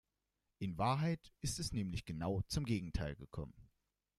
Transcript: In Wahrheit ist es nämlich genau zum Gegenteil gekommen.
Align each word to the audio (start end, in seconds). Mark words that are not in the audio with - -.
In 0.57 0.79
Wahrheit 0.79 1.31
ist 1.41 1.59
es 1.59 1.73
nämlich 1.73 2.05
genau 2.05 2.41
zum 2.47 2.65
Gegenteil 2.65 3.15
gekommen. 3.15 3.53